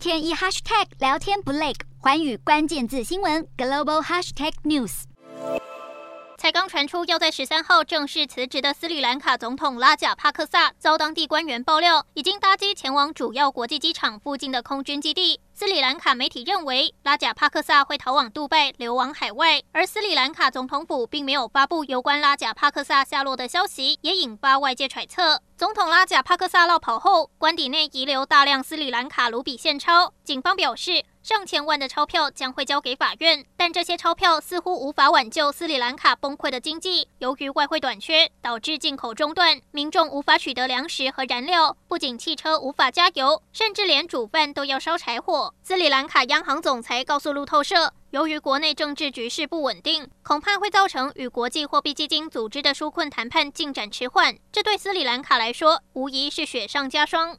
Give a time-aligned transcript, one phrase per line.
[0.00, 5.02] 天一 hashtag 聊天不累，环宇关键字新闻 global hashtag news。
[6.38, 15.38] 才刚传出要在十三号正式辞职的斯里兰卡总统拉贾帕克萨，遭当地官员爆料，已经搭机前往主要国际机场附近的空军基地。
[15.60, 25.42] 斯里兰卡媒体认为，拉贾帕克萨会逃往杜拜，流亡海外，而斯里兰卡总统府并没有发布有关拉贾帕克萨下落的消息，也引发外界揣测。
[25.58, 37.06] 总统拉贾帕克萨落跑后，官邸内遗留大量斯里兰卡卢比现钞，警方表示，上千万的钞票将会交给法院，但这些钞票似乎无法挽救斯里兰卡崩溃的经济。
[37.18, 45.49] 由于外汇短缺，导致进口中断，民众无法取得粮食和燃料，不仅汽车无法加油，甚至连煮饭都要烧柴火。
[45.62, 57.36] 斯里兰卡央行总裁告诉路透社，由于国内政治局势不稳定，恐怕会造成与国际货币基金组织的纾困谈判进展迟缓，这对斯里兰卡来说无疑是雪上加霜。